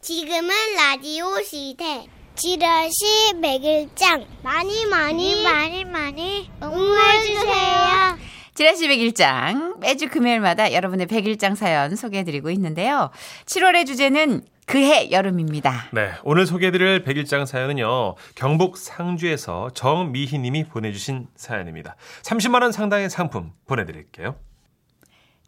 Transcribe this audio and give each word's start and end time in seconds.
지금은 0.00 0.48
라디오 0.76 1.42
시대. 1.42 2.06
지라시 2.36 3.34
백일장 3.42 4.24
많이 4.44 4.86
많이 4.86 5.42
많이 5.42 5.84
많이 5.84 6.48
응원해 6.62 7.22
주세요. 7.26 8.16
지라시 8.54 8.86
백일장 8.86 9.74
매주 9.80 10.08
금요일마다 10.08 10.72
여러분의 10.72 11.06
백일장 11.06 11.56
사연 11.56 11.96
소개해드리고 11.96 12.50
있는데요. 12.52 13.10
7월의 13.46 13.86
주제는 13.86 14.42
그해 14.66 15.10
여름입니다. 15.10 15.88
네, 15.92 16.12
오늘 16.22 16.46
소개해드릴 16.46 17.02
백일장 17.02 17.44
사연은요. 17.44 18.14
경북 18.36 18.78
상주에서 18.78 19.70
정미희 19.74 20.38
님이 20.38 20.62
보내주신 20.62 21.26
사연입니다. 21.34 21.96
30만 22.22 22.62
원 22.62 22.70
상당의 22.70 23.10
상품 23.10 23.52
보내드릴게요. 23.66 24.36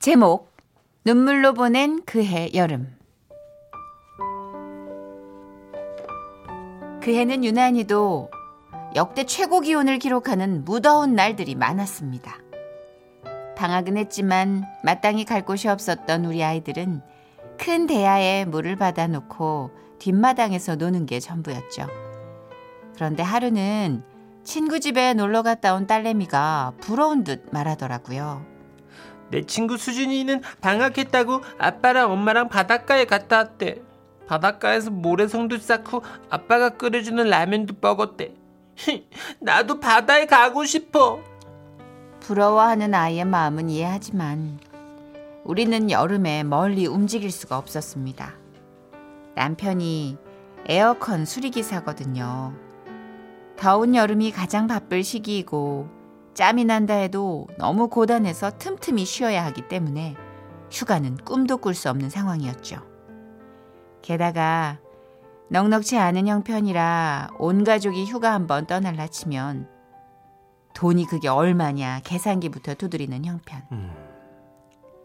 제목 0.01 0.53
눈물로 1.05 1.55
보낸 1.55 2.03
그해 2.05 2.51
여름 2.55 3.00
그해는 7.01 7.45
유난히도 7.45 8.31
역대 8.95 9.25
최고 9.25 9.61
기온을 9.61 9.99
기록하는 9.99 10.65
무더운 10.65 11.15
날들이 11.15 11.55
많았습니다. 11.55 12.39
방학은 13.57 13.97
했지만 13.97 14.65
마땅히 14.85 15.25
갈 15.25 15.45
곳이 15.45 15.69
없었던 15.69 16.25
우리 16.27 16.45
아이들은 16.45 17.01
큰 17.59 17.87
대야에 17.87 18.45
물을 18.45 18.77
받아놓고 18.77 19.71
뒷마당에서 19.99 20.77
노는 20.77 21.07
게 21.07 21.21
전부였죠. 21.21 21.87
그런데 22.95 23.23
하루는 23.23 24.03
친구 24.45 24.81
집에 24.81 25.15
놀러 25.15 25.43
갔다 25.43 25.75
온 25.75 25.87
딸내미가 25.87 26.75
부러운 26.81 27.25
듯 27.25 27.47
말하더라고요. 27.51 28.45
내 29.31 29.47
친구 29.47 29.77
수진이는 29.77 30.43
방학했다고 30.61 31.41
아빠랑 31.59 32.11
엄마랑 32.13 32.49
바닷가에 32.49 33.05
갔다 33.05 33.39
왔대. 33.39 33.81
바닷가에서 34.31 34.93
모래성도 34.93 35.59
쌓고 35.59 36.05
아빠가 36.31 36.69
끓여주는 36.69 37.29
라면도 37.29 37.75
먹었대. 37.81 38.33
나도 39.41 39.81
바다에 39.81 40.27
가고 40.27 40.65
싶어. 40.65 41.19
부러워하는 42.21 42.95
아이의 42.95 43.25
마음은 43.25 43.69
이해하지만 43.69 44.61
우리는 45.43 45.91
여름에 45.91 46.45
멀리 46.45 46.87
움직일 46.87 47.33
수가 47.33 47.59
없었습니다. 47.59 48.35
남편이 49.35 50.17
에어컨 50.67 51.25
수리기사거든요. 51.25 52.55
더운 53.57 53.97
여름이 53.97 54.31
가장 54.31 54.69
바쁠 54.69 55.03
시기이고 55.03 55.89
짬이 56.35 56.67
난다 56.67 56.95
해도 56.95 57.49
너무 57.59 57.89
고단해서 57.89 58.53
틈틈이 58.59 59.07
쉬어야 59.07 59.45
하기 59.47 59.67
때문에 59.67 60.15
휴가는 60.71 61.17
꿈도 61.17 61.57
꿀 61.57 61.75
수 61.75 61.91
없는 61.91 62.11
상황이었죠. 62.11 62.90
게다가 64.03 64.79
넉넉치 65.49 65.99
않은 65.99 66.29
형편이라 66.29 67.31
온 67.39 67.65
가족이 67.65 68.05
휴가 68.07 68.33
한번 68.33 68.67
떠날라 68.67 69.09
치면 69.09 69.69
돈이 70.75 71.07
그게 71.07 71.29
얼마냐 71.29 72.01
계산기부터 72.05 72.75
두드리는 72.75 73.25
형편. 73.25 73.63
음. 73.73 73.93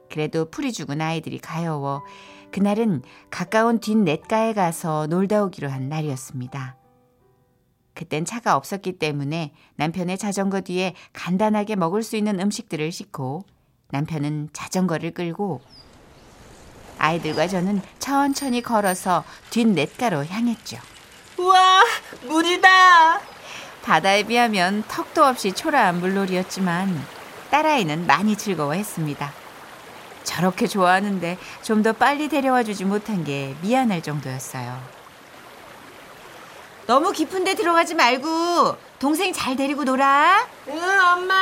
그래도 0.10 0.50
풀이 0.50 0.72
죽은 0.72 1.02
아이들이 1.02 1.40
가여워 1.40 2.04
그날은 2.52 3.02
가까운 3.32 3.80
뒷냇가에 3.80 4.54
가서 4.54 5.08
놀다 5.08 5.44
오기로 5.44 5.70
한 5.70 5.90
날이었습니다. 5.90 6.78
그땐 7.96 8.24
차가 8.24 8.56
없었기 8.56 9.00
때문에 9.00 9.54
남편의 9.78 10.18
자전거 10.18 10.62
뒤에 10.62 10.94
간단하게 11.14 11.76
먹을 11.76 12.04
수 12.04 12.18
있는 12.18 12.40
음식들을 12.40 12.92
싣고 12.92 13.46
남편은 13.90 14.50
자전거를 14.54 15.12
끌고 15.12 15.62
아이들과 17.06 17.48
저는 17.48 17.82
천천히 18.00 18.62
걸어서 18.62 19.24
뒷냇가로 19.52 20.26
향했죠. 20.26 20.78
우와, 21.38 21.84
물이다. 22.24 23.20
바다에 23.84 24.24
비하면 24.24 24.84
턱도 24.88 25.24
없이 25.24 25.52
초라한 25.54 26.00
물놀이였지만 26.00 27.06
딸아이는 27.52 28.08
많이 28.08 28.36
즐거워했습니다. 28.36 29.32
저렇게 30.24 30.66
좋아하는데 30.66 31.38
좀 31.62 31.84
더 31.84 31.94
빨리 31.94 32.28
데려와 32.30 32.64
주지 32.64 32.84
못한 32.84 33.24
게 33.24 33.56
미안할 33.62 34.02
정도였어요. 34.02 34.82
너무 36.88 37.12
깊은 37.12 37.44
데 37.44 37.54
들어가지 37.54 37.94
말고 37.94 38.76
동생 38.98 39.32
잘 39.34 39.56
데리고 39.56 39.84
놀아. 39.84 40.48
응, 40.70 40.74
엄마. 41.14 41.36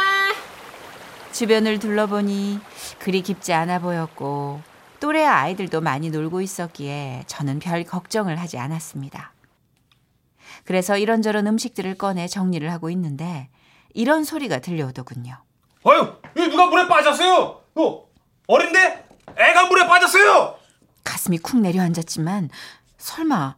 주변을 1.31 1.79
둘러보니 1.79 2.59
그리 2.99 3.21
깊지 3.21 3.53
않아 3.53 3.79
보였고 3.79 4.61
또래 5.03 5.25
아이들도 5.25 5.81
많이 5.81 6.11
놀고 6.11 6.39
있었기에 6.39 7.25
저는 7.27 7.59
별 7.59 7.83
걱정을 7.83 8.39
하지 8.39 8.57
않았습니다. 8.57 9.33
그래서 10.63 10.97
이런저런 10.97 11.45
음식들을 11.45 11.95
꺼내 11.95 12.25
정리를 12.29 12.71
하고 12.71 12.89
있는데 12.89 13.49
이런 13.93 14.23
소리가 14.23 14.59
들려오더군요. 14.59 15.43
아유, 15.83 16.15
이 16.37 16.47
누가 16.47 16.67
물에 16.67 16.87
빠졌어요? 16.87 17.63
어, 17.75 18.07
어린데? 18.47 19.09
애가 19.37 19.65
물에 19.65 19.87
빠졌어요! 19.87 20.55
가슴이 21.03 21.39
쿵 21.39 21.61
내려앉았지만 21.61 22.49
설마 22.97 23.57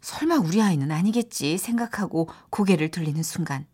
설마 0.00 0.36
우리 0.36 0.62
아이는 0.62 0.92
아니겠지 0.92 1.58
생각하고 1.58 2.28
고개를 2.50 2.92
돌리는 2.92 3.20
순간 3.24 3.66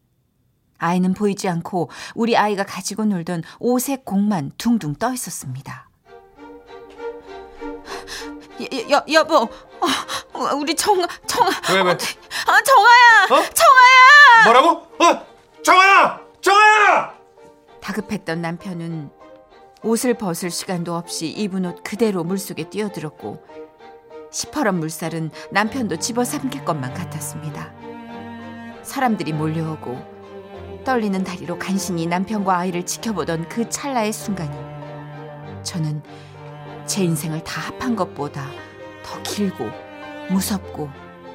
아이는 0.78 1.12
보이지 1.12 1.50
않고 1.50 1.91
우리 2.15 2.34
아이가 2.34 2.65
가지고 2.65 3.04
놀던 3.04 3.42
오색 3.59 4.06
공만 4.06 4.53
둥둥 4.56 4.94
떠 4.94 5.12
있었습니다. 5.12 5.91
여, 8.73 8.97
여, 8.97 9.05
여보, 9.09 9.37
어, 9.37 10.55
우리 10.57 10.75
정, 10.75 10.97
정아, 11.27 11.51
왜, 11.73 11.83
왜? 11.83 11.91
아, 11.91 12.63
정아야, 12.63 13.25
어? 13.31 13.45
정아야! 13.53 14.45
뭐라고? 14.45 14.69
어, 15.05 15.27
정아야! 15.63 16.21
정아야! 16.41 17.15
다급했던 17.81 18.41
남편은 18.41 19.11
옷을 19.83 20.15
벗을 20.15 20.51
시간도 20.51 20.95
없이 20.95 21.29
입은 21.29 21.67
옷 21.67 21.85
그대로 21.85 22.25
물속에 22.25 22.71
뛰어들었고 22.71 23.45
시퍼런 24.31 24.81
물살은 24.81 25.31
남편도 25.51 25.99
집어삼킬 25.99 26.65
것만 26.65 26.95
같았습니다. 26.95 27.73
사람들이 28.83 29.33
몰려오고 29.33 30.83
떨리는 30.85 31.23
다리로 31.25 31.59
간신히 31.59 32.07
남편과 32.07 32.57
아이를 32.57 32.85
지켜보던 32.85 33.49
그 33.49 33.69
찰나의 33.69 34.13
순간이 34.13 34.57
저는 35.63 36.03
제 36.87 37.03
인생을 37.03 37.43
다 37.45 37.61
합한 37.61 37.97
것보다 37.97 38.50
더 39.05 39.22
길고 39.22 39.71
무섭고 40.31 40.91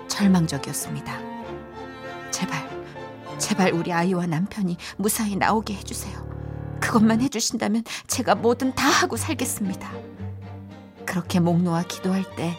절망적이었습니다. 0.08 1.20
제발, 2.32 2.70
제발 3.38 3.72
우리 3.74 3.92
아이와 3.92 4.28
남편이 4.28 4.78
무사히 4.98 5.36
나오게 5.36 5.74
해주세요. 5.76 6.28
그것만 6.80 7.22
해주신다면 7.22 7.84
제가 8.08 8.36
뭐든 8.36 8.76
다 8.76 8.88
하고 8.88 9.18
살겠습니다. 9.18 9.92
그렇게 11.06 11.40
목 11.40 11.62
놓아 11.62 11.84
기도할 11.84 12.24
때 12.36 12.56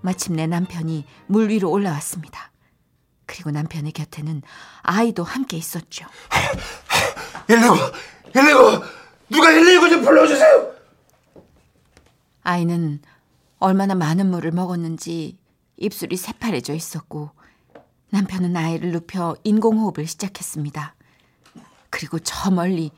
마침내 0.00 0.46
남편이 0.46 1.04
물 1.26 1.48
위로 1.50 1.70
올라왔습니다. 1.70 2.52
그리고 3.26 3.50
남편의 3.50 3.92
곁에는 3.92 4.42
아이도 4.82 5.22
함께 5.24 5.56
있었죠. 5.56 6.06
119! 7.46 7.74
119! 8.32 8.82
누가 9.28 9.48
119 9.48 9.90
좀 9.90 10.02
불러주세요! 10.02 10.67
아이는 12.48 13.02
얼마나 13.58 13.94
많은 13.94 14.30
물을 14.30 14.52
먹었는지 14.52 15.36
입술이 15.76 16.16
새파래져 16.16 16.72
있었고 16.72 17.30
남편은 18.08 18.56
아이를 18.56 18.90
눕혀 18.90 19.36
인공호흡을 19.44 20.06
시작했습니다. 20.06 20.94
그리고 21.90 22.18
저 22.18 22.50
멀리 22.50 22.90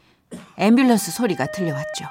앰뷸런스 0.56 1.10
소리가 1.10 1.46
들려왔죠. 1.46 2.04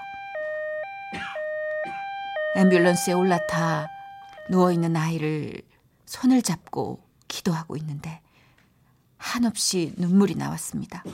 앰뷸런스에 2.57 3.17
올라타 3.17 3.87
누워있는 4.49 4.97
아이를 4.97 5.61
손을 6.05 6.41
잡고 6.41 7.01
기도하고 7.29 7.77
있는데 7.77 8.19
한없이 9.15 9.93
눈물이 9.97 10.35
나왔습니다. 10.35 11.05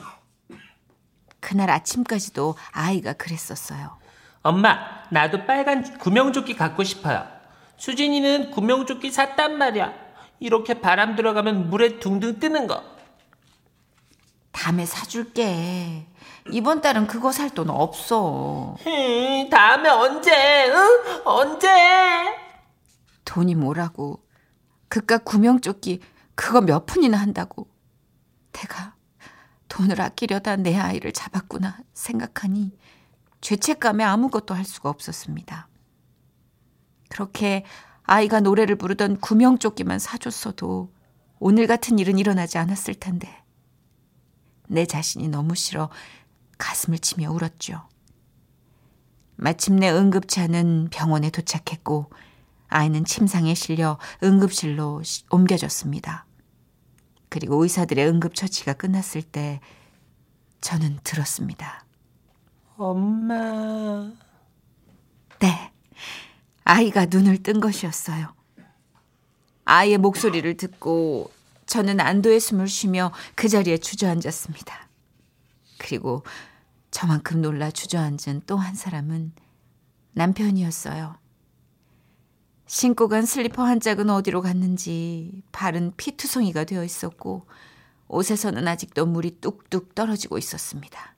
그날 1.38 1.70
아침까지도 1.70 2.56
아이가 2.72 3.12
그랬었어요. 3.12 4.05
엄마, 4.46 4.78
나도 5.10 5.44
빨간 5.44 5.98
구명조끼 5.98 6.54
갖고 6.54 6.84
싶어요. 6.84 7.26
수진이는 7.76 8.52
구명조끼 8.52 9.10
샀단 9.10 9.58
말이야. 9.58 9.92
이렇게 10.38 10.80
바람 10.80 11.16
들어가면 11.16 11.68
물에 11.70 11.98
둥둥 11.98 12.38
뜨는 12.38 12.66
거. 12.66 12.82
다음에 14.52 14.86
사줄게. 14.86 16.06
이번 16.52 16.80
달은 16.80 17.06
그거 17.08 17.32
살 17.32 17.50
돈 17.50 17.70
없어. 17.70 18.76
흠, 18.80 19.48
다음에 19.50 19.88
언제? 19.88 20.70
응? 20.70 21.22
언제? 21.24 21.68
돈이 23.24 23.54
뭐라고. 23.56 24.22
그깟 24.88 25.24
구명조끼 25.24 26.00
그거 26.36 26.60
몇 26.60 26.86
푼이나 26.86 27.18
한다고. 27.18 27.68
내가 28.52 28.94
돈을 29.68 30.00
아끼려다 30.00 30.56
내 30.56 30.78
아이를 30.78 31.12
잡았구나 31.12 31.78
생각하니 31.92 32.70
죄책감에 33.46 34.02
아무것도 34.02 34.54
할 34.54 34.64
수가 34.64 34.90
없었습니다. 34.90 35.68
그렇게 37.08 37.64
아이가 38.02 38.40
노래를 38.40 38.74
부르던 38.74 39.20
구명조끼만 39.20 40.00
사줬어도 40.00 40.92
오늘 41.38 41.68
같은 41.68 42.00
일은 42.00 42.18
일어나지 42.18 42.58
않았을 42.58 42.96
텐데. 42.96 43.44
내 44.66 44.84
자신이 44.84 45.28
너무 45.28 45.54
싫어 45.54 45.90
가슴을 46.58 46.98
치며 46.98 47.30
울었죠. 47.30 47.88
마침내 49.36 49.92
응급차는 49.92 50.88
병원에 50.90 51.30
도착했고 51.30 52.10
아이는 52.66 53.04
침상에 53.04 53.54
실려 53.54 54.00
응급실로 54.24 55.02
옮겨졌습니다. 55.30 56.26
그리고 57.28 57.62
의사들의 57.62 58.08
응급처치가 58.08 58.72
끝났을 58.72 59.22
때 59.22 59.60
저는 60.60 60.98
들었습니다. 61.04 61.85
엄마. 62.76 64.12
네. 65.40 65.72
아이가 66.64 67.06
눈을 67.06 67.42
뜬 67.42 67.60
것이었어요. 67.60 68.34
아이의 69.64 69.98
목소리를 69.98 70.56
듣고 70.56 71.30
저는 71.66 72.00
안도의 72.00 72.38
숨을 72.40 72.68
쉬며 72.68 73.12
그 73.34 73.48
자리에 73.48 73.78
주저앉았습니다. 73.78 74.88
그리고 75.78 76.22
저만큼 76.90 77.42
놀라 77.42 77.70
주저앉은 77.70 78.42
또 78.46 78.56
한 78.56 78.74
사람은 78.74 79.32
남편이었어요. 80.12 81.16
신고 82.66 83.08
간 83.08 83.26
슬리퍼 83.26 83.64
한 83.64 83.80
짝은 83.80 84.10
어디로 84.10 84.42
갔는지 84.42 85.42
발은 85.52 85.92
피투성이가 85.96 86.64
되어 86.64 86.84
있었고 86.84 87.46
옷에서는 88.08 88.66
아직도 88.66 89.06
물이 89.06 89.40
뚝뚝 89.40 89.94
떨어지고 89.94 90.38
있었습니다. 90.38 91.15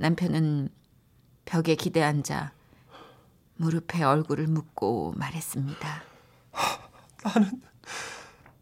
남편은 0.00 0.70
벽에 1.44 1.74
기대 1.74 2.02
앉아 2.02 2.52
무릎에 3.56 4.02
얼굴을 4.02 4.46
묻고 4.46 5.12
말했습니다. 5.16 6.02
나는 7.22 7.62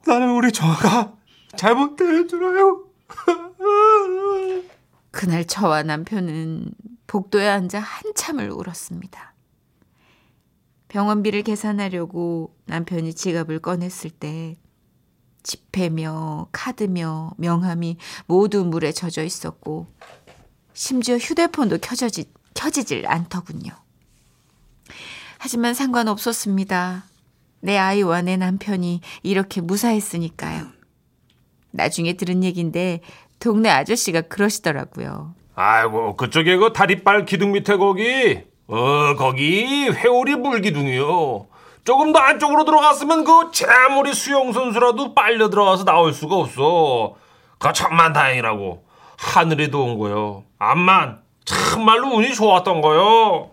나는 0.05 0.35
우리 0.35 0.51
정아가 0.51 1.15
잘못된 1.57 2.27
줄 2.27 2.43
알아요. 2.45 2.85
그날 5.13 5.45
저와 5.45 5.85
남편은 5.85 6.73
복도에 7.07 7.49
앉아 7.49 7.79
한참을 7.79 8.51
울었습니다. 8.51 9.35
병원비를 10.89 11.43
계산하려고 11.43 12.57
남편이 12.67 13.15
지갑을 13.15 13.61
꺼냈을 13.61 14.11
때 14.11 14.57
지폐며 15.45 16.49
카드며 16.51 17.31
명함이 17.37 17.97
모두 18.27 18.65
물에 18.65 18.91
젖어 18.91 19.23
있었고 19.23 19.87
심지어 20.79 21.17
휴대폰도 21.17 21.79
켜져지, 21.79 22.27
켜지질 22.55 23.05
않더군요. 23.09 23.73
하지만 25.37 25.75
상관없었습니다. 25.75 27.03
내 27.59 27.77
아이와 27.77 28.23
내 28.23 28.37
남편이 28.37 29.01
이렇게 29.25 29.61
무사했으니까요. 29.61 30.69
나중에 31.73 32.13
들은 32.13 32.45
얘긴데 32.45 33.01
동네 33.41 33.71
아저씨가 33.71 34.21
그러시더라고요. 34.21 35.35
아이고 35.57 36.17
그쪽에 36.17 36.57
그 36.57 36.73
다리빨 36.73 37.27
기둥 37.27 37.53
밑에 37.53 37.77
거기 37.77 38.45
어 38.69 39.17
거기 39.17 39.89
회오리 39.89 40.37
물기둥이요. 40.37 41.49
조금 41.83 42.13
더 42.13 42.21
안쪽으로 42.21 42.65
들어갔으면 42.65 43.25
그 43.25 43.51
재물이 43.53 44.15
수영 44.15 44.53
선수라도 44.53 45.13
빨려 45.13 45.51
들어가서 45.51 45.85
나올 45.85 46.13
수가 46.13 46.37
없어. 46.37 47.17
그 47.59 47.73
천만 47.73 48.13
다행이라고 48.13 48.88
하늘이 49.29 49.71
도운 49.71 49.99
거요. 49.99 50.45
암만 50.59 51.21
참말로 51.45 52.15
운이 52.17 52.35
좋았던 52.35 52.81
거요. 52.81 53.51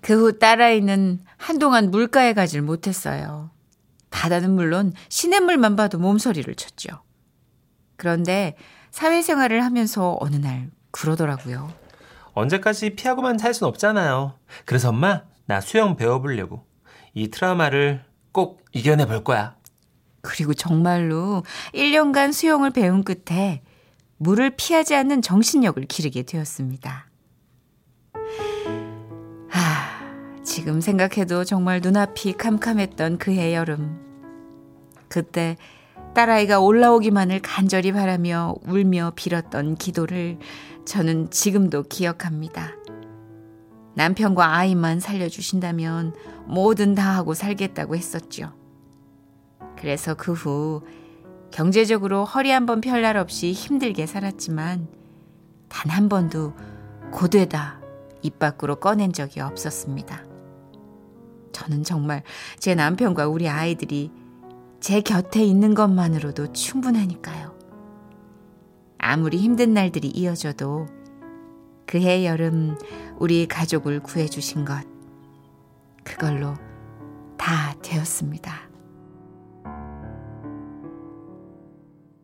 그 0.00 0.12
후 0.14 0.38
딸아이는 0.38 1.20
한동안 1.36 1.90
물가에 1.90 2.32
가질 2.34 2.62
못했어요. 2.62 3.50
바다는 4.10 4.52
물론 4.52 4.92
시냇물만 5.08 5.74
봐도 5.76 5.98
몸서리를 5.98 6.54
쳤죠. 6.54 7.02
그런데 7.96 8.56
사회생활을 8.90 9.64
하면서 9.64 10.16
어느 10.20 10.36
날 10.36 10.70
그러더라고요. 10.92 11.72
언제까지 12.34 12.90
피하고만 12.94 13.38
살 13.38 13.52
순 13.54 13.66
없잖아요. 13.68 14.34
그래서 14.64 14.90
엄마, 14.90 15.22
나 15.46 15.60
수영 15.60 15.96
배워보려고. 15.96 16.64
이 17.14 17.28
트라우마를 17.28 18.04
꼭 18.32 18.64
이겨내 18.72 19.06
볼 19.06 19.24
거야. 19.24 19.56
그리고 20.22 20.54
정말로 20.54 21.42
1년간 21.74 22.32
수영을 22.32 22.70
배운 22.70 23.02
끝에 23.02 23.62
물을 24.18 24.50
피하지 24.50 24.94
않는 24.96 25.22
정신력을 25.22 25.82
기르게 25.84 26.24
되었습니다. 26.24 27.06
아, 29.52 30.42
지금 30.44 30.80
생각해도 30.80 31.44
정말 31.44 31.80
눈앞이 31.80 32.32
캄캄했던 32.34 33.18
그해 33.18 33.54
여름. 33.54 34.00
그때 35.08 35.56
딸아이가 36.14 36.58
올라오기만을 36.58 37.40
간절히 37.42 37.92
바라며 37.92 38.56
울며 38.66 39.12
빌었던 39.14 39.76
기도를 39.76 40.38
저는 40.84 41.30
지금도 41.30 41.84
기억합니다. 41.84 42.72
남편과 43.94 44.56
아이만 44.56 45.00
살려주신다면 45.00 46.14
뭐든 46.46 46.96
다 46.96 47.16
하고 47.16 47.34
살겠다고 47.34 47.94
했었죠. 47.94 48.52
그래서 49.76 50.14
그 50.14 50.32
후 50.32 50.82
경제적으로 51.62 52.24
허리 52.24 52.52
한 52.52 52.66
번 52.66 52.80
펼 52.80 53.02
날 53.02 53.16
없이 53.16 53.52
힘들게 53.52 54.06
살았지만 54.06 54.86
단 55.68 55.90
한 55.90 56.08
번도 56.08 56.54
고되다 57.10 57.80
입 58.22 58.38
밖으로 58.38 58.76
꺼낸 58.76 59.12
적이 59.12 59.40
없었습니다. 59.40 60.22
저는 61.50 61.82
정말 61.82 62.22
제 62.60 62.76
남편과 62.76 63.26
우리 63.26 63.48
아이들이 63.48 64.12
제 64.78 65.00
곁에 65.00 65.42
있는 65.42 65.74
것만으로도 65.74 66.52
충분하니까요. 66.52 67.58
아무리 68.98 69.38
힘든 69.38 69.74
날들이 69.74 70.06
이어져도 70.08 70.86
그해 71.86 72.24
여름 72.24 72.78
우리 73.18 73.48
가족을 73.48 73.98
구해주신 73.98 74.64
것, 74.64 74.86
그걸로 76.04 76.54
다 77.36 77.74
되었습니다. 77.82 78.67